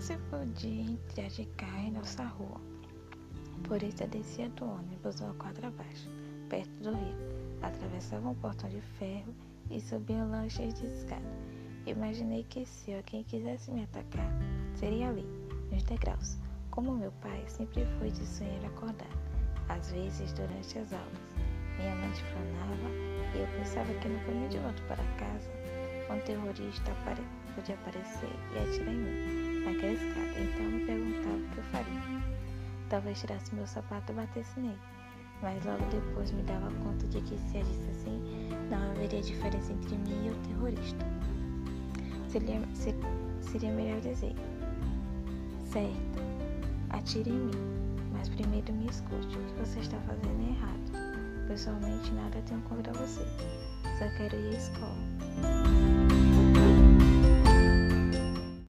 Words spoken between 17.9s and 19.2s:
foi de sonhar acordar,